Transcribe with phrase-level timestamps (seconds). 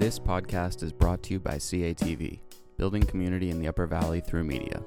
[0.00, 2.40] This podcast is brought to you by CATV,
[2.78, 4.80] building community in the Upper Valley through media.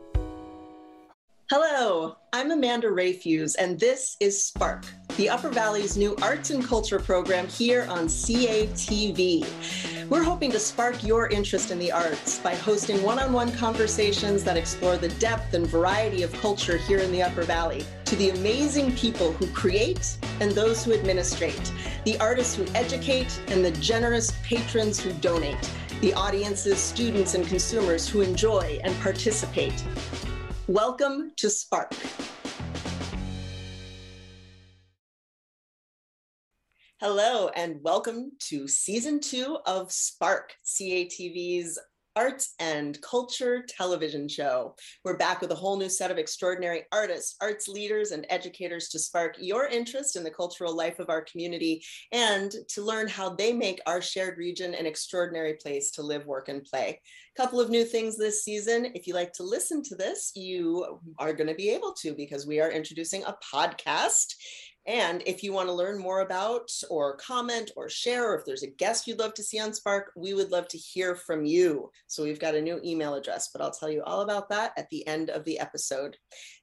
[1.52, 4.86] Hello, I'm Amanda Rayfuse, and this is Spark,
[5.18, 9.46] the Upper Valley's new arts and culture program here on CATV.
[10.10, 14.44] We're hoping to spark your interest in the arts by hosting one on one conversations
[14.44, 18.32] that explore the depth and variety of culture here in the Upper Valley, to the
[18.32, 21.72] amazing people who create and those who administrate,
[22.04, 25.72] the artists who educate and the generous patrons who donate,
[26.02, 29.84] the audiences, students, and consumers who enjoy and participate.
[30.68, 31.94] Welcome to Spark.
[37.06, 41.78] Hello, and welcome to season two of Spark, CATV's
[42.16, 44.74] arts and culture television show.
[45.04, 49.00] We're back with a whole new set of extraordinary artists, arts leaders, and educators to
[49.00, 53.52] spark your interest in the cultural life of our community and to learn how they
[53.52, 57.02] make our shared region an extraordinary place to live, work, and play.
[57.38, 58.92] A couple of new things this season.
[58.94, 62.48] If you like to listen to this, you are going to be able to because
[62.48, 64.36] we are introducing a podcast.
[64.86, 68.64] And if you want to learn more about or comment or share, or if there's
[68.64, 71.90] a guest you'd love to see on Spark, we would love to hear from you.
[72.08, 74.90] So we've got a new email address, but I'll tell you all about that at
[74.90, 76.18] the end of the episode.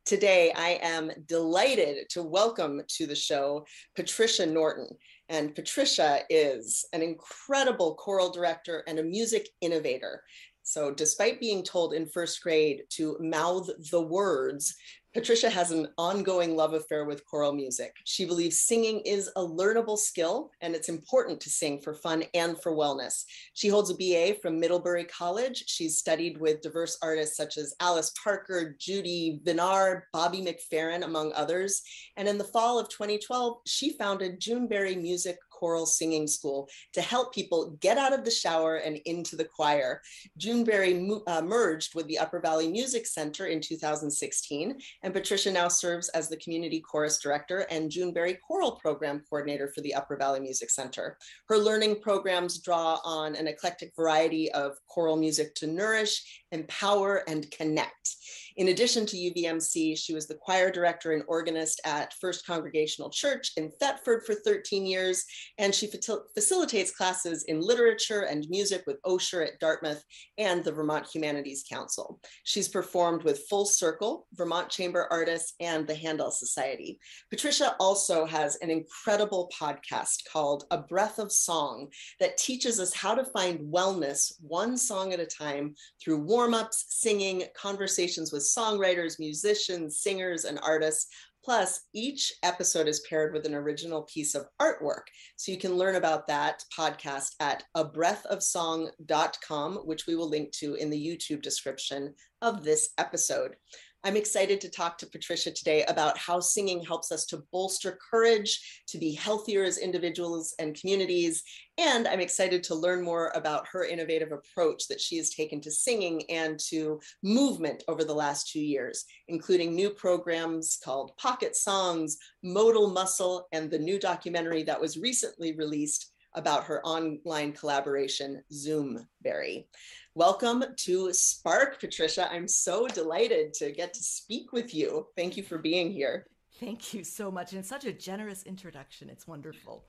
[0.04, 3.64] Today, I am delighted to welcome to the show
[3.96, 4.88] Patricia Norton.
[5.30, 10.22] And Patricia is an incredible choral director and a music innovator.
[10.62, 14.76] So, despite being told in first grade to mouth the words,
[15.12, 17.96] Patricia has an ongoing love affair with choral music.
[18.04, 22.56] She believes singing is a learnable skill and it's important to sing for fun and
[22.62, 23.24] for wellness.
[23.54, 25.64] She holds a BA from Middlebury College.
[25.66, 31.82] She's studied with diverse artists such as Alice Parker, Judy Vinar, Bobby McFerrin, among others.
[32.16, 37.34] And in the fall of 2012, she founded Juneberry Music choral singing school to help
[37.34, 40.00] people get out of the shower and into the choir.
[40.38, 46.08] Juneberry uh, merged with the Upper Valley Music Center in 2016, and Patricia now serves
[46.10, 50.70] as the community chorus director and Juneberry choral program coordinator for the Upper Valley Music
[50.70, 51.16] Center.
[51.48, 57.50] Her learning programs draw on an eclectic variety of choral music to nourish, empower, and
[57.50, 58.16] connect.
[58.60, 63.52] In addition to UVMC, she was the choir director and organist at First Congregational Church
[63.56, 65.24] in Thetford for 13 years,
[65.56, 65.90] and she
[66.34, 70.04] facilitates classes in literature and music with Osher at Dartmouth
[70.36, 72.20] and the Vermont Humanities Council.
[72.44, 77.00] She's performed with Full Circle, Vermont Chamber Artists, and the Handel Society.
[77.30, 81.88] Patricia also has an incredible podcast called A Breath of Song
[82.18, 86.84] that teaches us how to find wellness one song at a time through warm ups,
[86.90, 91.08] singing, conversations with songwriters, musicians, singers, and artists.
[91.42, 95.04] Plus, each episode is paired with an original piece of artwork.
[95.36, 100.90] So you can learn about that podcast at abreathofsong.com, which we will link to in
[100.90, 103.56] the YouTube description of this episode.
[104.02, 108.82] I'm excited to talk to Patricia today about how singing helps us to bolster courage,
[108.88, 111.42] to be healthier as individuals and communities.
[111.76, 115.70] And I'm excited to learn more about her innovative approach that she has taken to
[115.70, 122.16] singing and to movement over the last two years, including new programs called Pocket Songs,
[122.42, 129.66] Modal Muscle, and the new documentary that was recently released about her online collaboration, Zoomberry.
[130.16, 132.28] Welcome to Spark, Patricia.
[132.32, 135.06] I'm so delighted to get to speak with you.
[135.16, 136.26] Thank you for being here.
[136.58, 137.52] Thank you so much.
[137.52, 139.08] And such a generous introduction.
[139.08, 139.84] It's wonderful.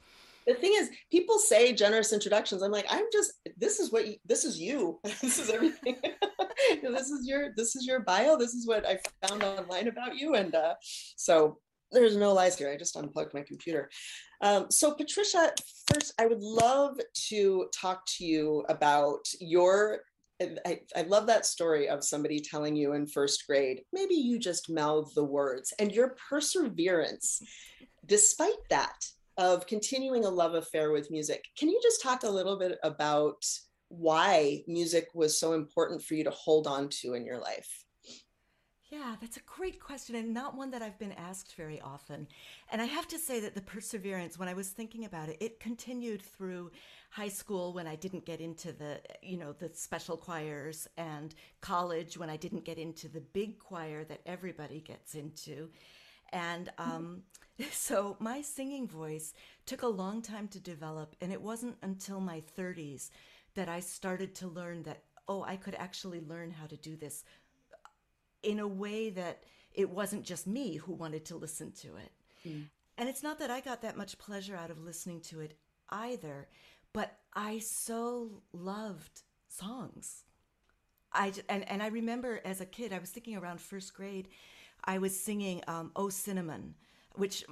[0.45, 2.61] The thing is, people say generous introductions.
[2.61, 4.99] I'm like, I'm just, this is what, you, this is you.
[5.03, 5.97] this is everything.
[6.83, 8.37] this is your, this is your bio.
[8.37, 10.35] This is what I found online about you.
[10.35, 10.75] And uh,
[11.15, 11.57] so
[11.91, 12.69] there's no lies here.
[12.69, 13.89] I just unplugged my computer.
[14.41, 15.51] Um, so, Patricia,
[15.91, 16.99] first, I would love
[17.29, 20.01] to talk to you about your.
[20.65, 24.69] I, I love that story of somebody telling you in first grade, maybe you just
[24.69, 27.41] mouth the words, and your perseverance,
[28.05, 29.05] despite that,
[29.37, 31.45] of continuing a love affair with music.
[31.57, 33.45] Can you just talk a little bit about
[33.87, 37.85] why music was so important for you to hold on to in your life?
[38.91, 42.27] Yeah, that's a great question and not one that I've been asked very often.
[42.71, 45.61] And I have to say that the perseverance, when I was thinking about it, it
[45.61, 46.71] continued through
[47.11, 52.17] high school when I didn't get into the, you know, the special choirs and college
[52.17, 55.69] when I didn't get into the big choir that everybody gets into.
[56.31, 57.23] And um,
[57.71, 59.33] so my singing voice
[59.65, 61.17] took a long time to develop.
[61.19, 63.09] And it wasn't until my 30s
[63.55, 67.25] that I started to learn that, oh, I could actually learn how to do this
[68.41, 69.43] in a way that
[69.73, 72.11] it wasn't just me who wanted to listen to it.
[72.47, 72.63] Mm.
[72.97, 75.57] And it's not that I got that much pleasure out of listening to it
[75.89, 76.47] either,
[76.93, 80.23] but I so loved songs.
[81.13, 84.29] I and and I remember as a kid, I was thinking around first grade,
[84.83, 86.75] I was singing um, "Oh Cinnamon,"
[87.15, 87.43] which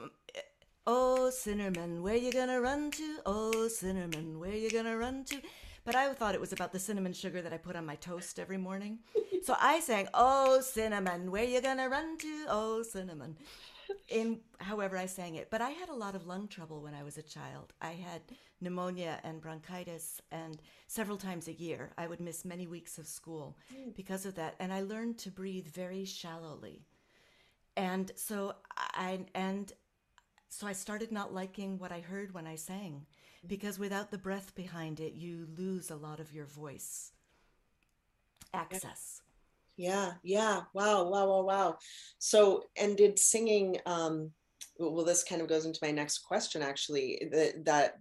[0.87, 3.17] "Oh Cinnamon, where you gonna run to?
[3.25, 5.41] Oh Cinnamon, where you gonna run to?"
[5.85, 8.37] But I thought it was about the cinnamon sugar that I put on my toast
[8.39, 8.99] every morning.
[9.43, 12.45] so I sang "Oh Cinnamon, where you gonna run to?
[12.47, 13.37] Oh Cinnamon."
[14.07, 17.03] In however I sang it, but I had a lot of lung trouble when I
[17.03, 17.73] was a child.
[17.81, 18.21] I had
[18.61, 23.57] pneumonia and bronchitis, and several times a year I would miss many weeks of school
[23.73, 23.95] mm.
[23.95, 24.55] because of that.
[24.59, 26.85] And I learned to breathe very shallowly,
[27.77, 29.71] and so I and
[30.49, 33.05] so I started not liking what I heard when I sang
[33.47, 37.11] because without the breath behind it, you lose a lot of your voice
[38.53, 39.21] access.
[39.79, 40.63] Yeah, yeah.
[40.73, 41.77] Wow, wow, wow, wow.
[42.17, 44.31] So, and did singing, um,
[44.77, 47.93] well, this kind of goes into my next question actually, that, that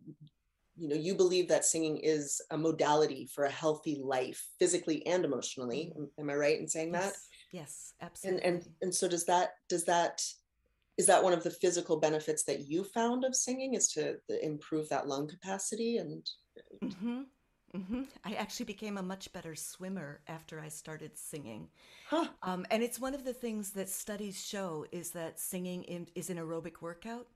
[0.76, 5.24] you know, you believe that singing is a modality for a healthy life, physically and
[5.24, 5.92] emotionally.
[5.96, 7.04] Am, am I right in saying yes.
[7.04, 7.14] that?
[7.52, 8.42] Yes, absolutely.
[8.42, 10.20] and and and so does that does that
[10.98, 14.88] is that one of the physical benefits that you found of singing is to improve
[14.88, 16.28] that lung capacity and
[16.82, 17.22] hmm
[17.74, 21.68] hmm I actually became a much better swimmer after I started singing.
[22.06, 26.08] huh Um, and it's one of the things that studies show is that singing in,
[26.14, 27.28] is an aerobic workout.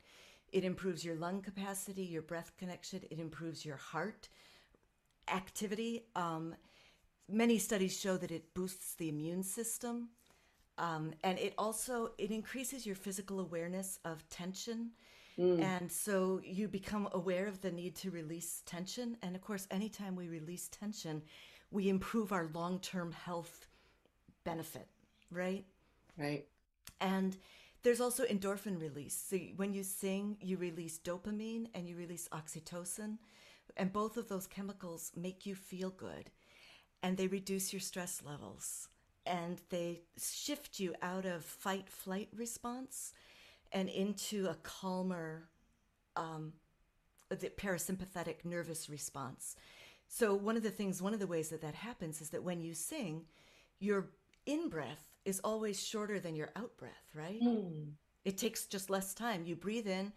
[0.53, 3.01] It improves your lung capacity, your breath connection.
[3.11, 4.29] It improves your heart
[5.29, 6.05] activity.
[6.17, 6.55] Um,
[7.29, 10.09] many studies show that it boosts the immune system,
[10.79, 14.93] um, and it also it increases your physical awareness of tension.
[15.39, 15.63] Mm.
[15.63, 19.17] And so you become aware of the need to release tension.
[19.23, 21.23] And of course, anytime we release tension,
[21.71, 23.67] we improve our long term health
[24.45, 24.89] benefit,
[25.31, 25.65] right?
[26.19, 26.45] right
[27.01, 27.37] And
[27.83, 29.17] there's also endorphin release.
[29.29, 33.19] So when you sing, you release dopamine and you release oxytocin.
[33.77, 36.31] And both of those chemicals make you feel good.
[37.03, 38.89] And they reduce your stress levels.
[39.25, 43.13] And they shift you out of fight flight response
[43.73, 45.49] and into a calmer
[46.17, 46.53] um,
[47.31, 49.57] the parasympathetic nervous response.
[50.09, 52.61] So one of the things, one of the ways that that happens is that when
[52.61, 53.25] you sing,
[53.79, 54.11] your
[54.45, 57.41] in breath is always shorter than your out breath, right?
[58.25, 59.45] It takes just less time.
[59.47, 60.13] You breathe in,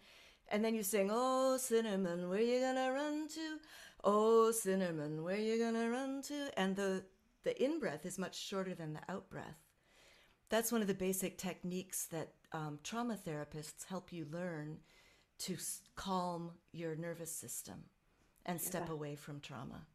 [0.48, 3.58] and then you sing, "Oh cinnamon, where you gonna run to?
[4.04, 7.04] Oh cinnamon, where you gonna run to?" And the
[7.44, 9.58] the in breath is much shorter than the out breath.
[10.48, 14.78] That's one of the basic techniques that um, trauma therapists help you learn
[15.38, 17.84] to s- calm your nervous system
[18.46, 18.94] and step Yeah.
[18.94, 19.86] away from trauma.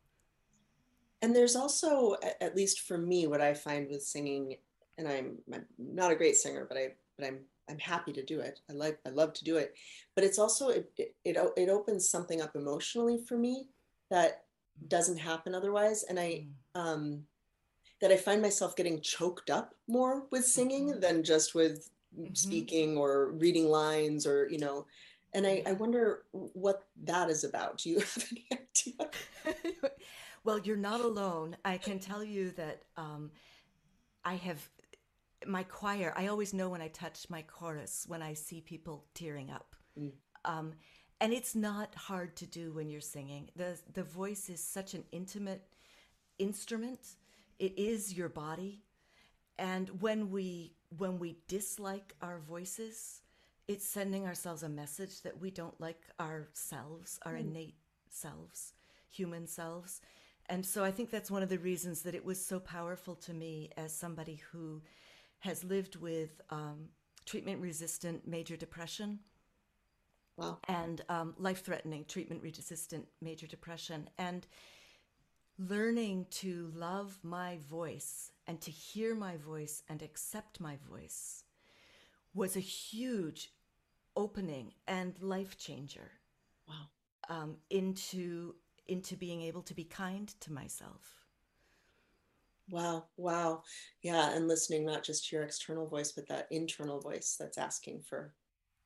[1.23, 4.57] and there's also at least for me what i find with singing
[4.97, 7.39] and i'm, I'm not a great singer but i but i'm
[7.69, 9.75] i'm happy to do it i like i love to do it
[10.15, 13.67] but it's also it it, it, it opens something up emotionally for me
[14.09, 14.45] that
[14.87, 17.23] doesn't happen otherwise and i um
[18.01, 21.01] that i find myself getting choked up more with singing Mhm.
[21.01, 22.35] than just with Mhm.
[22.37, 24.85] speaking or reading lines or you know
[25.33, 29.09] and I, I wonder what that is about do you have any idea
[30.43, 31.57] well, you're not alone.
[31.63, 33.31] I can tell you that um,
[34.23, 34.69] I have
[35.45, 36.13] my choir.
[36.15, 39.75] I always know when I touch my chorus when I see people tearing up.
[39.99, 40.11] Mm.
[40.45, 40.73] Um,
[41.19, 43.49] and it's not hard to do when you're singing.
[43.55, 45.63] the The voice is such an intimate
[46.39, 47.15] instrument.
[47.59, 48.81] It is your body,
[49.59, 53.21] and when we when we dislike our voices,
[53.67, 57.75] it's sending ourselves a message that we don't like ourselves, our innate
[58.09, 58.73] selves,
[59.09, 60.01] human selves.
[60.47, 63.33] And so I think that's one of the reasons that it was so powerful to
[63.33, 64.81] me as somebody who
[65.39, 66.89] has lived with um,
[67.25, 69.19] treatment resistant major depression
[70.37, 74.09] wow and um, life threatening treatment resistant major depression.
[74.17, 74.45] And
[75.57, 81.43] learning to love my voice and to hear my voice and accept my voice
[82.33, 83.51] was a huge
[84.15, 86.11] opening and life changer
[86.67, 86.87] wow
[87.29, 88.55] um, into
[88.87, 91.15] into being able to be kind to myself.
[92.69, 93.63] Wow, wow.
[94.01, 98.01] Yeah, and listening not just to your external voice, but that internal voice that's asking
[98.03, 98.33] for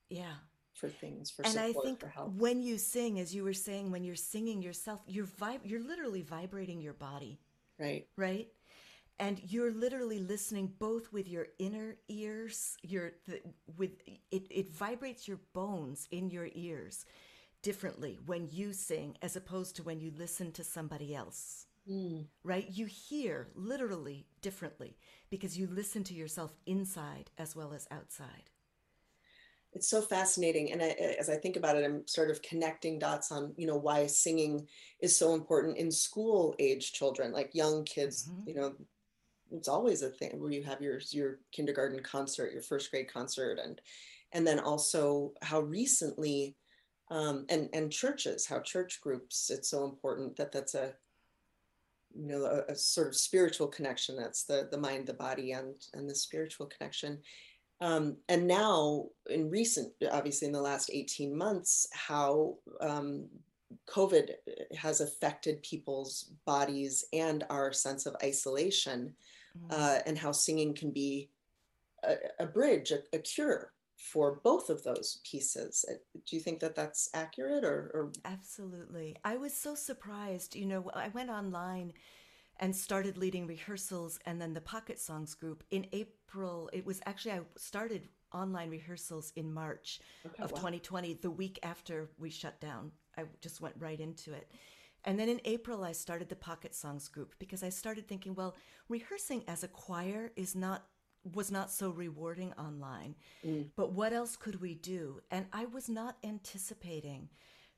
[0.09, 0.35] Yeah.
[0.73, 2.37] for things, for and support, I think for help.
[2.39, 6.21] when you sing, as you were saying, when you're singing yourself, you're vib- you're literally
[6.21, 7.39] vibrating your body,
[7.79, 8.07] Right.
[8.17, 8.49] right?
[9.19, 13.41] And you're literally listening both with your inner ears, your the,
[13.77, 13.91] with
[14.31, 17.05] it, it vibrates your bones in your ears
[17.61, 21.65] differently when you sing as opposed to when you listen to somebody else.
[21.89, 22.67] Mm, right?
[22.69, 24.97] You hear literally differently
[25.29, 28.49] because you listen to yourself inside as well as outside.
[29.75, 30.87] it's so fascinating and I,
[31.19, 34.67] as i think about it i'm sort of connecting dots on you know why singing
[35.01, 38.49] is so important in school age children like young kids mm-hmm.
[38.49, 38.73] you know
[39.51, 43.59] it's always a thing where you have your your kindergarten concert your first grade concert
[43.63, 43.81] and
[44.33, 46.55] and then also how recently
[47.11, 50.93] um, and and churches how church groups it's so important that that's a
[52.15, 55.75] you know a, a, sort of spiritual connection that's the the mind the body and
[55.93, 57.19] and the spiritual connection.
[57.81, 63.27] Um, and now, in recent, obviously in the last 18 months, how um,
[63.89, 64.31] COVID
[64.77, 69.13] has affected people's bodies and our sense of isolation,
[69.57, 69.67] mm-hmm.
[69.71, 71.29] uh, and how singing can be
[72.03, 75.85] a, a bridge, a, a, cure for both of those pieces.
[75.89, 75.95] Uh,
[76.27, 78.11] do you think that that's accurate or, or?
[78.25, 79.15] Absolutely.
[79.23, 80.55] I was so surprised.
[80.55, 81.93] You know, I went online
[82.59, 86.69] and started leading rehearsals and then the Pocket Songs group in April.
[86.73, 90.57] It was actually, I started online rehearsals in March okay, of wow.
[90.57, 92.91] 2020, the week after we shut down.
[93.17, 94.51] I just went right into it.
[95.05, 98.55] And then in April, I started the Pocket Songs group because I started thinking, well,
[98.89, 100.85] rehearsing as a choir is not
[101.33, 103.15] was not so rewarding online.
[103.43, 103.69] Mm.
[103.75, 105.21] But what else could we do?
[105.31, 107.29] And I was not anticipating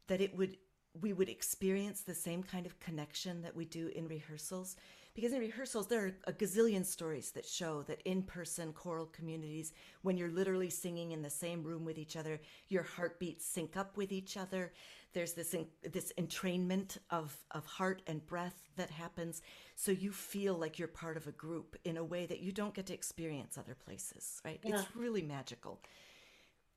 [0.08, 0.58] that it would
[1.01, 4.75] we would experience the same kind of connection that we do in rehearsals.
[5.18, 9.74] Because in rehearsals, there are a gazillion stories that show that in person choral communities,
[10.04, 13.98] when you're literally singing in the same room with each other, your heartbeats sync up
[13.98, 14.74] with each other.
[15.14, 19.42] There's this, this entrainment of, of heart and breath that happens.
[19.76, 22.76] So you feel like you're part of a group in a way that you don't
[22.76, 24.60] get to experience other places, right?
[24.64, 24.82] Yeah.
[24.82, 25.82] It's really magical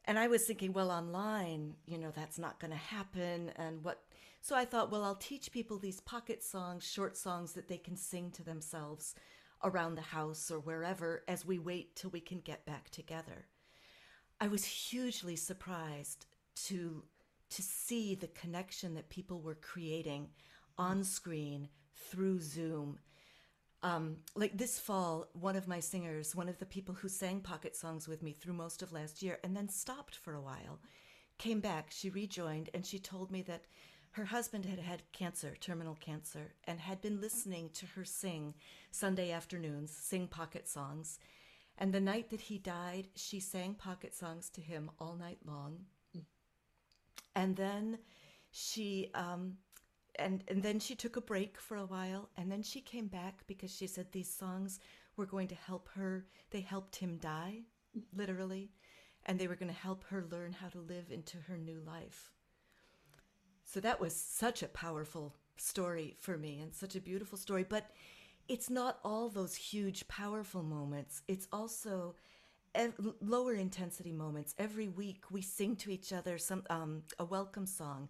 [0.06, 3.52] and I was thinking, well, online, you know, that's not going to happen.
[3.56, 4.02] And what
[4.40, 7.96] so I thought, well, I'll teach people these pocket songs, short songs that they can
[7.96, 9.14] sing to themselves
[9.62, 13.46] around the house or wherever as we wait till we can get back together.
[14.40, 16.26] I was hugely surprised
[16.66, 17.04] to
[17.50, 20.28] to see the connection that people were creating
[20.78, 22.98] on screen through Zoom.
[23.82, 27.74] Um, like this fall, one of my singers, one of the people who sang pocket
[27.74, 30.78] songs with me through most of last year and then stopped for a while,
[31.38, 31.88] came back.
[31.90, 33.64] She rejoined and she told me that
[34.12, 38.54] her husband had had cancer, terminal cancer, and had been listening to her sing
[38.90, 41.18] Sunday afternoons, sing pocket songs.
[41.78, 45.86] And the night that he died, she sang pocket songs to him all night long.
[47.36, 47.98] And then
[48.50, 49.58] she, um,
[50.16, 53.46] and, and then she took a break for a while, and then she came back
[53.46, 54.80] because she said these songs
[55.16, 56.26] were going to help her.
[56.50, 57.60] They helped him die,
[58.12, 58.72] literally,
[59.24, 62.32] and they were going to help her learn how to live into her new life.
[63.72, 67.62] So that was such a powerful story for me and such a beautiful story.
[67.62, 67.88] But
[68.48, 71.22] it's not all those huge, powerful moments.
[71.28, 72.16] It's also
[72.74, 74.56] ev- lower intensity moments.
[74.58, 78.08] Every week we sing to each other some um, a welcome song.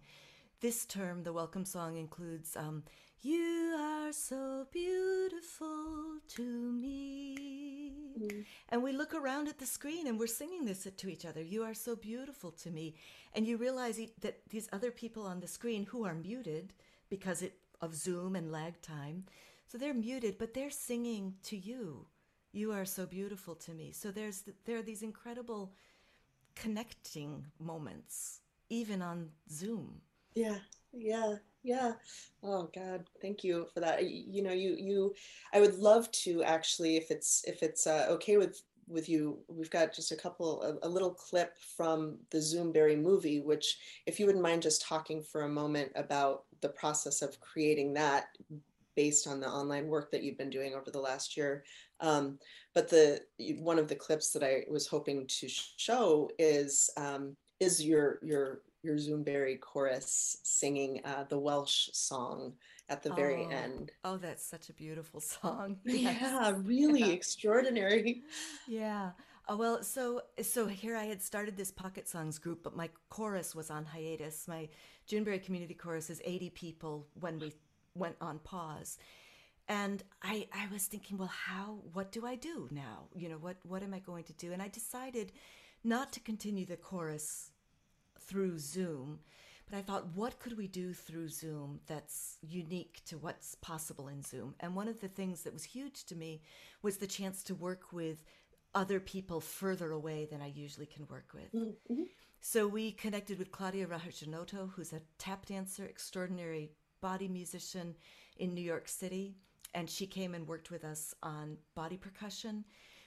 [0.61, 2.81] This term, the welcome song includes um,
[3.23, 8.45] "You are so beautiful to me," mm.
[8.69, 11.43] and we look around at the screen and we're singing this to each other.
[11.43, 12.95] "You are so beautiful to me,"
[13.33, 16.73] and you realize that these other people on the screen who are muted
[17.09, 19.25] because it, of Zoom and lag time,
[19.67, 22.07] so they're muted, but they're singing to you.
[22.51, 23.91] You are so beautiful to me.
[23.91, 25.73] So there's there are these incredible
[26.55, 30.01] connecting moments, even on Zoom.
[30.33, 30.59] Yeah,
[30.91, 31.93] yeah, yeah.
[32.43, 34.09] Oh God, thank you for that.
[34.09, 35.15] You know, you you,
[35.53, 39.39] I would love to actually, if it's if it's uh, okay with with you.
[39.47, 44.25] We've got just a couple, a, little clip from the Zoomberry movie, which, if you
[44.25, 48.25] wouldn't mind just talking for a moment about the process of creating that
[48.95, 51.63] based on the online work that you've been doing over the last year.
[52.01, 52.37] Um,
[52.73, 53.21] but the
[53.59, 58.61] one of the clips that I was hoping to show is um, is your your
[58.83, 62.53] your Zoomberry chorus singing uh, the Welsh song
[62.89, 63.91] at the very oh, end.
[64.03, 65.77] Oh, that's such a beautiful song.
[65.85, 66.17] Yes.
[66.21, 67.07] Yeah, really yeah.
[67.07, 68.23] extraordinary.
[68.67, 69.11] Yeah.
[69.47, 73.55] Oh, well, so so here I had started this pocket songs group, but my chorus
[73.55, 74.47] was on hiatus.
[74.47, 74.69] My
[75.09, 77.51] Juneberry Community Chorus is 80 people when we
[77.95, 78.97] went on pause.
[79.67, 83.07] And I I was thinking, well, how what do I do now?
[83.15, 84.53] You know, what what am I going to do?
[84.53, 85.31] And I decided
[85.83, 87.50] not to continue the chorus
[88.27, 89.19] through Zoom,
[89.69, 94.21] but I thought, what could we do through Zoom that's unique to what's possible in
[94.21, 94.55] Zoom?
[94.59, 96.41] And one of the things that was huge to me
[96.81, 98.23] was the chance to work with
[98.73, 101.53] other people further away than I usually can work with.
[101.53, 102.03] Mm-hmm.
[102.41, 107.95] So we connected with Claudia Rahardjanoto, who's a tap dancer, extraordinary body musician
[108.37, 109.35] in New York City,
[109.73, 112.65] and she came and worked with us on body percussion.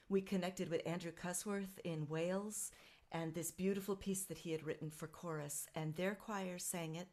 [0.09, 2.71] We connected with Andrew Cusworth in Wales,
[3.15, 7.07] and this beautiful piece that he had written for chorus, and their choir sang it.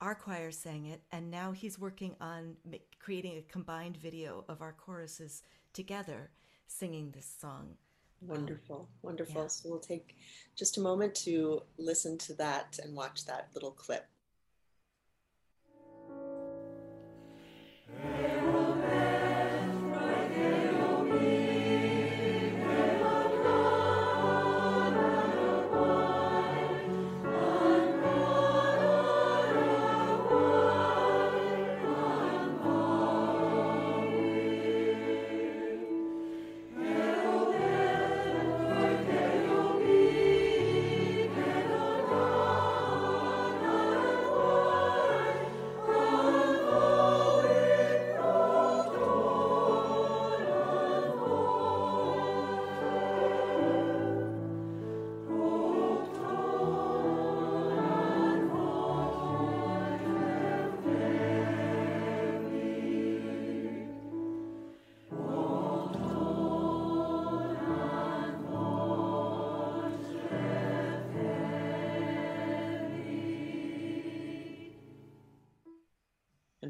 [0.00, 2.56] Our choir sang it, and now he's working on
[2.98, 6.30] creating a combined video of our choruses together
[6.66, 7.76] singing this song.
[8.22, 9.42] Um, wonderful, wonderful.
[9.42, 9.48] yeah.
[9.48, 10.16] So we'll take
[10.56, 14.06] just a moment to listen to that and watch that little clip.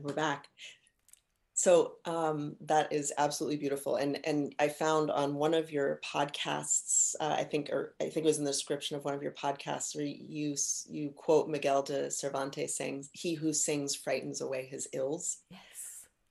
[0.05, 0.49] We're back.
[1.55, 7.15] So um, that is absolutely beautiful, and and I found on one of your podcasts,
[7.21, 9.33] uh, I think, or I think it was in the description of one of your
[9.33, 10.57] podcasts, where you
[10.89, 15.61] you quote Miguel de Cervantes saying, "He who sings frightens away his ills," Yes.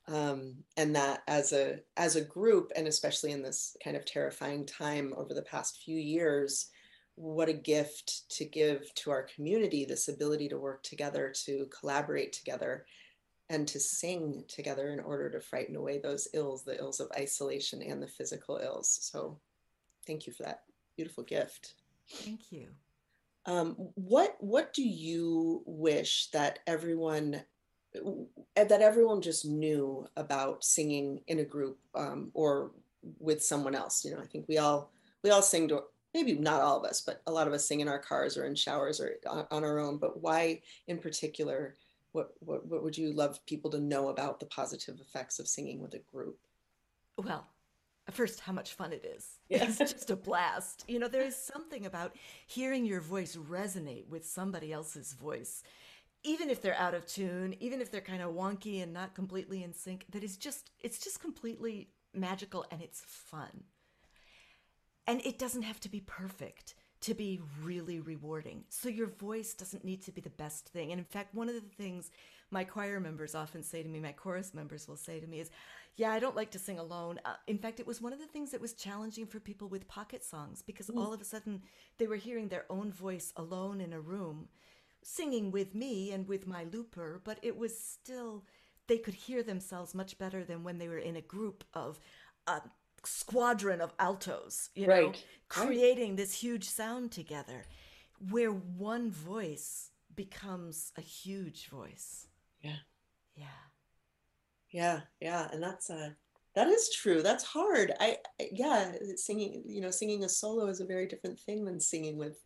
[0.08, 4.66] um, and that as a as a group, and especially in this kind of terrifying
[4.66, 6.70] time over the past few years,
[7.16, 12.34] what a gift to give to our community this ability to work together, to collaborate
[12.34, 12.86] together
[13.54, 17.84] and to sing together in order to frighten away those ills, the ills of isolation
[17.84, 18.98] and the physical ills.
[19.02, 19.38] So
[20.08, 20.64] thank you for that
[20.98, 21.76] beautiful gift.
[22.10, 22.70] Thank you.
[23.46, 27.44] Um, what what do you wish that everyone
[28.56, 32.72] that everyone just knew about singing in a group um, or
[33.20, 34.04] with someone else?
[34.04, 34.92] You know, I think we all
[35.24, 35.84] we all sing to
[36.16, 38.46] maybe not all of us, but a lot of us sing in our cars or
[38.46, 39.98] in showers or on, on our own.
[39.98, 41.76] But why in particular?
[42.14, 45.82] What, what what would you love people to know about the positive effects of singing
[45.82, 46.40] with a group?
[47.18, 47.48] Well,
[48.12, 49.40] first, how much fun it is.
[49.50, 49.66] Yeah.
[49.66, 50.86] It's just a blast.
[50.88, 52.16] You know, there is something about
[52.48, 55.64] hearing your voice resonate with somebody else's voice,
[56.24, 59.64] even if they're out of tune, even if they're kind of wonky and not completely
[59.64, 63.64] in sync, that is just, it's just completely magical and it's fun.
[65.08, 68.64] And it doesn't have to be perfect to be really rewarding.
[68.70, 70.92] So your voice doesn't need to be the best thing.
[70.92, 72.12] And in fact, one of the things
[72.50, 75.52] my choir members often say to me, my chorus members will say to me is,
[75.98, 77.20] yeah, I don't like to sing alone.
[77.26, 79.88] Uh, in fact, it was one of the things that was challenging for people with
[79.88, 81.62] pocket songs because all of a sudden
[81.98, 84.48] they were hearing their own voice alone in a room,
[85.04, 88.46] singing with me and with my looper, but it was still,
[88.88, 92.00] they could hear themselves much better than when they were in a group of
[92.48, 92.62] a
[93.06, 95.26] squadron of altos, you know, Right, right.
[95.50, 97.66] creating this huge sound together
[98.30, 102.28] where one voice becomes a huge voice.
[102.62, 102.78] Yeah.
[103.36, 103.46] Yeah.
[104.72, 106.10] Yeah, yeah, and that's uh
[106.56, 107.22] that is true.
[107.22, 107.94] That's hard.
[108.00, 111.80] I I- yeah, singing, you know, singing a solo is a very different thing than
[111.80, 112.38] singing with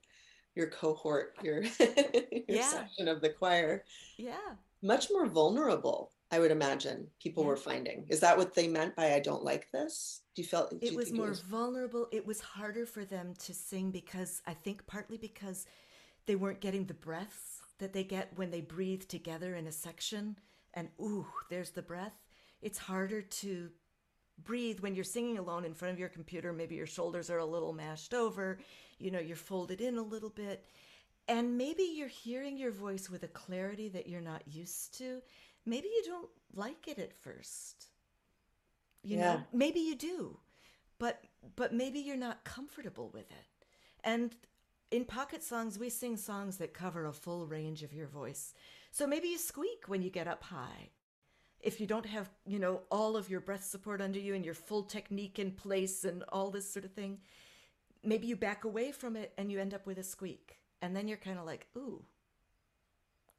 [0.55, 2.67] your cohort, your your Yeah.
[2.69, 3.83] section of the choir.
[4.17, 4.55] Yeah.
[4.81, 7.49] Much more vulnerable, I would imagine people Yeah.
[7.49, 8.05] were finding.
[8.09, 10.23] Is that what they meant by I don't like this?
[10.35, 12.07] Do you feel It you was more vulnerable.
[12.11, 15.65] It was harder for them to sing because I think partly because
[16.25, 20.37] they weren't getting the breaths that they get when they breathe together in a section.
[20.73, 22.13] And ooh, there's the breath.
[22.61, 23.71] It's harder to
[24.43, 26.53] breathe when you're singing alone in front of your computer.
[26.53, 28.59] Maybe your shoulders are a little mashed over,
[28.99, 30.65] you know, you're folded in a little bit.
[31.27, 35.21] And maybe you're hearing your voice with a clarity that you're not used to.
[35.67, 37.87] Maybe you don't like it at first.
[39.03, 39.17] You Yeah.
[39.17, 40.39] know, maybe you do.
[40.99, 41.23] But
[41.55, 43.45] but maybe you're not comfortable with it.
[44.03, 44.35] And
[44.91, 48.53] in pocket songs we sing songs that cover a full range of your voice.
[48.91, 50.91] So maybe you squeak when you get up high
[51.61, 54.53] if you don't have, you know, all of your breath support under you and your
[54.53, 57.19] full technique in place and all this sort of thing,
[58.03, 60.59] maybe you back away from it and you end up with a squeak.
[60.81, 62.05] And then you're kind of like, ooh,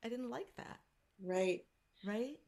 [0.02, 0.80] I didn't like that,
[1.22, 1.64] right,
[2.04, 2.38] right?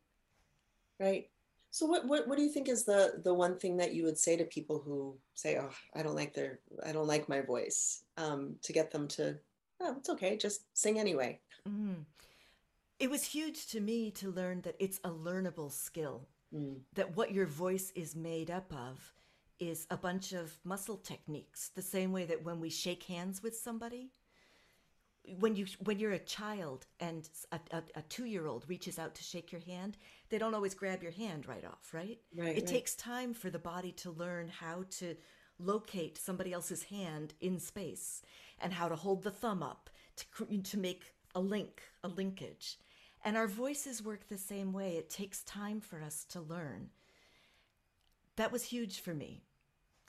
[0.99, 1.29] right.
[1.73, 4.19] So what, what what do you think is the the one thing that you would
[4.19, 8.03] say to people who say, "Oh, I don't like their I don't like my voice,"
[8.17, 9.39] um, to get them to,
[9.81, 12.05] "Oh, it's okay, just sing anyway." Mm.
[12.99, 16.81] It was huge to me to learn that it's a learnable skill, Mm.
[16.95, 19.15] that what your voice is made up of
[19.61, 23.57] is a bunch of muscle techniques, the same way that when we shake hands with
[23.57, 24.11] somebody,
[25.39, 29.53] when you when you're a child and a, a, a two-year-old reaches out to shake
[29.53, 29.97] your hand
[30.31, 32.19] they don't always grab your hand right off right?
[32.35, 32.67] Right, it right.
[32.67, 35.15] takes time for the body to learn how to
[35.61, 38.23] locate somebody else's hand in space
[38.61, 42.79] and how to hold the thumb up to to make a link a linkage.
[43.23, 44.97] And our voices work the same way.
[44.97, 46.89] It takes time for us to learn.
[48.37, 49.43] That was huge for me.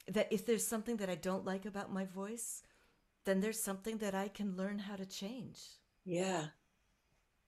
[0.10, 2.64] That if there's something that i don't like about my voice
[3.26, 5.60] then there's something that I can learn how to change.
[6.06, 6.48] Yeah.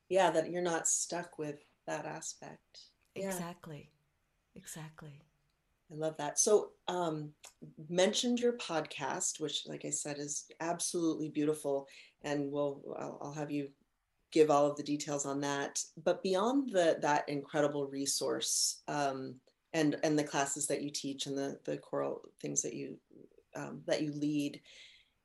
[0.10, 2.82] Yeah, that you're not stuck with that aspect.
[3.16, 3.28] Yeah.
[3.28, 3.90] Exactly.
[4.56, 5.22] Exactly.
[5.92, 6.40] I love that.
[6.40, 7.32] So, um,
[7.90, 11.88] mentioned your podcast, which, like I said, is absolutely beautiful,
[12.24, 13.70] and we'll I'll, I'll have you
[14.32, 15.80] give all of the details on that.
[16.04, 19.36] But beyond the that incredible resource, um,
[19.74, 22.98] and and the classes that you teach and the the choral things that you
[23.56, 24.62] um, that you lead,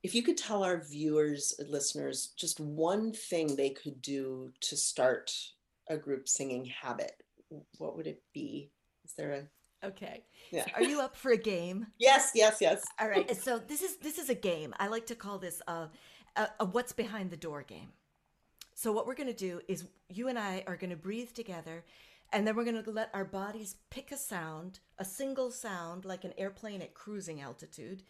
[0.02, 5.32] if you could tell our viewers, listeners, just one thing they could do to start
[5.88, 7.22] a group singing habit,
[7.78, 8.70] what would it be?
[9.04, 10.24] Is there a Okay.
[10.50, 10.64] yeah?
[10.74, 11.86] Are you up for a game?
[11.98, 12.84] Yes, yes, yes.
[13.00, 13.36] All right.
[13.36, 14.74] So this is this is a game.
[14.78, 15.88] I like to call this a,
[16.36, 17.92] a, a what's behind the door game.
[18.74, 21.84] So what we're going to do is you and I are going to breathe together
[22.32, 26.24] and then we're going to let our bodies pick a sound, a single sound like
[26.24, 28.02] an airplane at cruising altitude,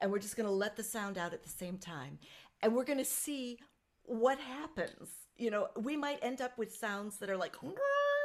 [0.00, 2.18] and we're just going to let the sound out at the same time.
[2.62, 3.58] And we're going to see
[4.04, 5.10] what happens.
[5.36, 7.56] You know, we might end up with sounds that are like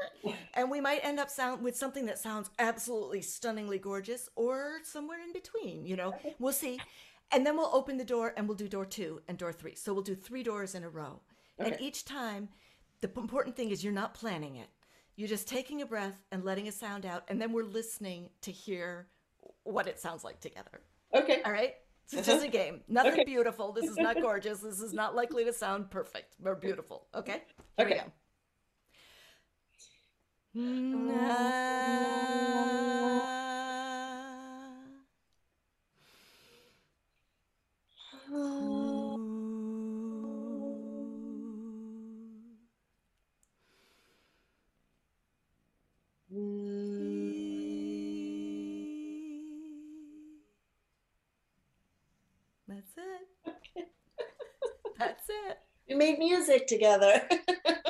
[0.53, 5.19] and we might end up sound with something that sounds absolutely stunningly gorgeous or somewhere
[5.21, 6.15] in between, you know.
[6.39, 6.79] We'll see.
[7.31, 9.75] And then we'll open the door and we'll do door 2 and door 3.
[9.75, 11.21] So we'll do 3 doors in a row.
[11.59, 12.49] And each time
[13.01, 14.69] the important thing is you're not planning it.
[15.15, 18.51] You're just taking a breath and letting a sound out and then we're listening to
[18.51, 19.07] hear
[19.63, 20.81] what it sounds like together.
[21.13, 21.41] Okay.
[21.43, 21.75] All right?
[22.07, 22.51] So it's just a uh-huh.
[22.51, 22.81] game.
[22.87, 23.23] Nothing Okay.
[23.25, 23.71] beautiful.
[23.71, 24.59] This is not gorgeous.
[24.59, 27.07] This is not likely to sound perfect or beautiful.
[27.15, 27.43] Okay?
[27.77, 27.93] Here Okay.
[27.95, 28.11] we go.
[30.55, 31.73] Na.
[52.67, 53.87] That's it.
[54.97, 55.59] That's it.
[55.87, 57.21] We made music together.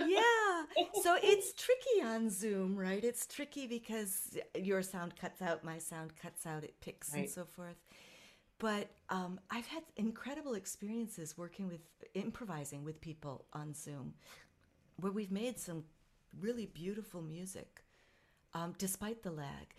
[0.06, 0.64] Yeah.
[1.02, 3.04] So it's tricky on Zoom, right?
[3.04, 7.46] It's tricky because your sound cuts out, my sound cuts out, it picks and so
[7.46, 7.78] forth.
[8.60, 11.82] But um, I've had incredible experiences working with
[12.16, 14.14] improvising with people on Zoom
[15.00, 15.84] where we've made some
[16.40, 17.84] really beautiful music
[18.54, 19.74] um, despite the lag.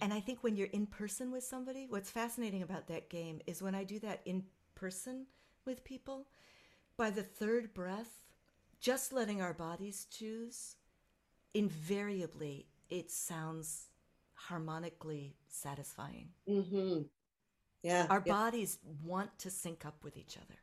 [0.00, 3.60] And I think when you're in person with somebody, what's fascinating about that game is
[3.62, 4.44] when I do that in
[4.76, 5.26] person
[5.66, 6.26] with people,
[7.02, 8.20] by the third breath,
[8.80, 10.76] just letting our bodies choose,
[11.52, 13.88] invariably it sounds
[14.34, 16.28] harmonically satisfying.
[16.46, 17.00] hmm
[17.82, 18.06] Yeah.
[18.08, 18.32] Our yeah.
[18.32, 20.54] bodies want to sync up with each other.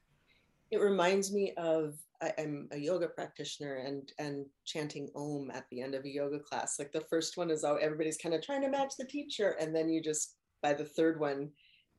[0.71, 5.81] It reminds me of I, I'm a yoga practitioner and and chanting Om at the
[5.81, 6.79] end of a yoga class.
[6.79, 9.75] Like the first one is all everybody's kind of trying to match the teacher, and
[9.75, 11.49] then you just by the third one,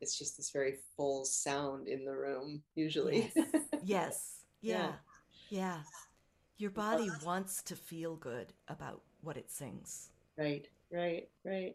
[0.00, 2.62] it's just this very full sound in the room.
[2.74, 3.30] Usually.
[3.36, 3.64] Yes.
[3.84, 4.44] Yes.
[4.60, 4.92] Yeah.
[5.48, 5.78] Yeah.
[6.58, 10.10] Your body wants to feel good about what it sings.
[10.36, 11.74] Right, right, right.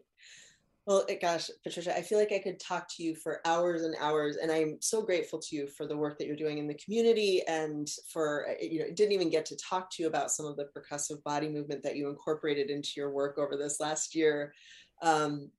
[0.86, 4.36] Well, gosh, Patricia, I feel like I could talk to you for hours and hours,
[4.36, 7.42] and I'm so grateful to you for the work that you're doing in the community,
[7.48, 10.56] and for uh, you know, didn't even get to talk to you about some of
[10.56, 14.54] the percussive body movement that you incorporated into your work over this last year.
[15.02, 15.50] Um,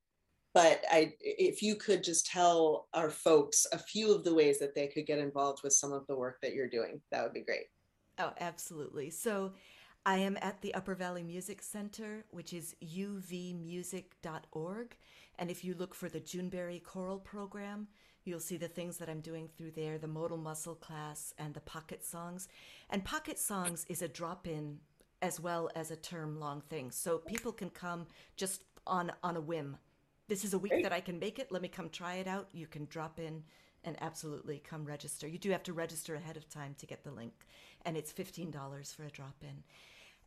[0.58, 4.74] but I, if you could just tell our folks a few of the ways that
[4.74, 7.42] they could get involved with some of the work that you're doing, that would be
[7.42, 7.66] great.
[8.18, 9.10] Oh, absolutely.
[9.10, 9.52] So
[10.04, 14.06] I am at the Upper Valley Music Center, which is uvmusic.org.
[15.38, 17.86] And if you look for the Juneberry Choral Program,
[18.24, 21.60] you'll see the things that I'm doing through there the modal muscle class and the
[21.60, 22.48] pocket songs.
[22.90, 24.78] And pocket songs is a drop in
[25.22, 26.90] as well as a term long thing.
[26.90, 29.76] So people can come just on, on a whim.
[30.28, 30.82] This is a week Great.
[30.82, 31.50] that I can make it.
[31.50, 32.48] Let me come try it out.
[32.52, 33.42] You can drop in
[33.82, 35.26] and absolutely come register.
[35.26, 37.32] You do have to register ahead of time to get the link,
[37.86, 39.62] and it's $15 for a drop in.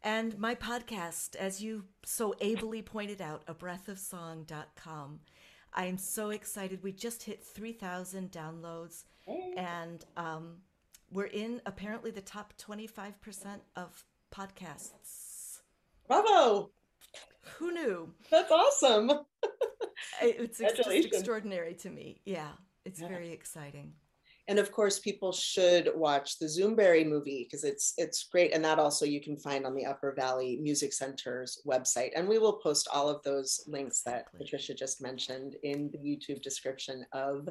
[0.04, 5.20] And my podcast, as you so ably pointed out, a breath of abreathofsong.com.
[5.74, 6.82] I am so excited.
[6.82, 9.04] We just hit 3,000 downloads,
[9.56, 10.58] and um,
[11.12, 13.14] we're in apparently the top 25%
[13.76, 15.60] of podcasts.
[16.08, 16.72] Bravo!
[17.58, 18.14] Who knew?
[18.32, 19.12] That's awesome.
[20.22, 22.22] it's just extraordinary to me.
[22.26, 22.52] Yeah,
[22.86, 23.08] it's yeah.
[23.08, 23.94] very exciting.
[24.48, 28.80] And of course people should watch the zoomberry movie because it's it's great and that
[28.80, 32.90] also you can find on the upper valley music center's website and we will post
[32.92, 37.48] all of those links that patricia just mentioned in the youtube description of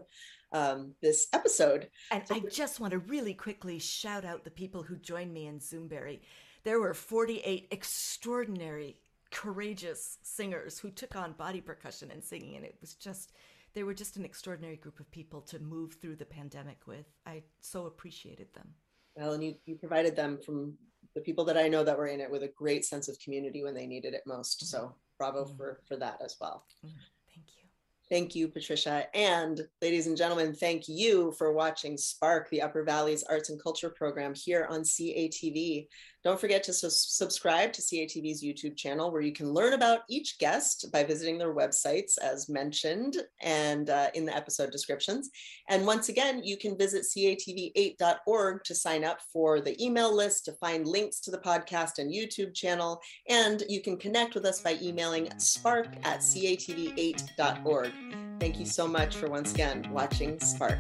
[0.53, 1.89] um, this episode.
[2.11, 5.47] And so i just want to really quickly shout out the people who joined me
[5.47, 6.21] in zoomberry.
[6.65, 8.97] There were 48 extraordinary
[9.31, 13.33] courageous singers who took on body percussion and singing and it was just
[13.75, 17.07] they were just an extraordinary group of people to move through the pandemic with.
[17.27, 18.69] I so appreciated them.
[19.17, 20.75] Well, and you, you provided them from
[21.15, 23.63] the people that I know that were in it with a great sense of community
[23.63, 24.59] when they needed it most.
[24.59, 24.67] Mm-hmm.
[24.67, 25.57] So bravo mm-hmm.
[25.57, 26.65] for for that as well.
[26.85, 26.97] Mm-hmm.
[27.35, 27.65] Thank you.
[28.09, 29.07] Thank you, Patricia.
[29.15, 33.91] And ladies and gentlemen, thank you for watching Spark, the Upper Valley's Arts and Culture
[33.91, 35.87] program here on CATV.
[36.23, 40.39] Don't forget to su- subscribe to CATV's YouTube channel, where you can learn about each
[40.39, 45.31] guest by visiting their websites, as mentioned, and uh, in the episode descriptions.
[45.69, 50.53] And once again, you can visit catv8.org to sign up for the email list, to
[50.53, 53.01] find links to the podcast and YouTube channel.
[53.29, 57.93] And you can connect with us by emailing spark at catv8.org.
[58.41, 60.79] Thank you so much for once again watching Spark.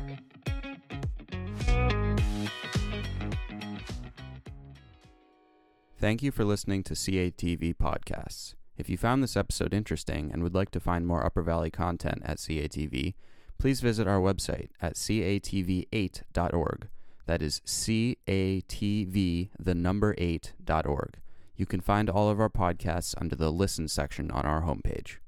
[6.00, 8.54] Thank you for listening to CATV Podcasts.
[8.78, 12.22] If you found this episode interesting and would like to find more Upper Valley content
[12.24, 13.12] at CATV,
[13.58, 16.88] please visit our website at catv8.org.
[17.26, 21.18] That is CATV, the number 8.org.
[21.56, 25.18] You can find all of our podcasts under the Listen section on our homepage.